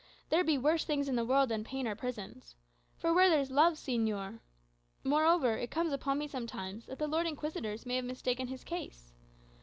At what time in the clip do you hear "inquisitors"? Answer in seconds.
7.29-7.85